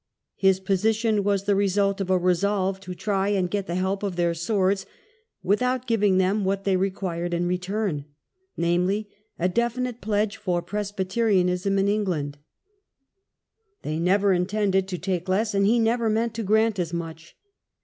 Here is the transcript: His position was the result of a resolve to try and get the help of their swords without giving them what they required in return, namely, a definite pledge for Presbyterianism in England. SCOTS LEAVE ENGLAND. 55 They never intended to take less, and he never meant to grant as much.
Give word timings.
His 0.37 0.59
position 0.59 1.23
was 1.23 1.43
the 1.43 1.55
result 1.55 2.01
of 2.01 2.09
a 2.09 2.17
resolve 2.17 2.79
to 2.79 2.95
try 2.95 3.27
and 3.29 3.51
get 3.51 3.67
the 3.67 3.75
help 3.75 4.01
of 4.01 4.15
their 4.15 4.33
swords 4.33 4.87
without 5.43 5.85
giving 5.85 6.17
them 6.17 6.43
what 6.43 6.63
they 6.63 6.75
required 6.75 7.35
in 7.35 7.47
return, 7.47 8.05
namely, 8.57 9.09
a 9.37 9.47
definite 9.47 10.01
pledge 10.01 10.37
for 10.37 10.63
Presbyterianism 10.63 11.77
in 11.77 11.87
England. 11.87 12.39
SCOTS 12.39 13.85
LEAVE 13.85 13.93
ENGLAND. 13.97 13.99
55 14.07 14.07
They 14.07 14.11
never 14.11 14.33
intended 14.33 14.87
to 14.87 14.97
take 14.97 15.29
less, 15.29 15.53
and 15.53 15.67
he 15.67 15.77
never 15.77 16.09
meant 16.09 16.33
to 16.33 16.41
grant 16.41 16.79
as 16.79 16.91
much. 16.91 17.37